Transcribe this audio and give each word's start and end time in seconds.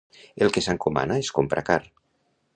El 0.45 0.53
que 0.55 0.63
s'encomana 0.67 1.19
es 1.25 1.31
compra 1.37 1.65
car. 1.69 1.81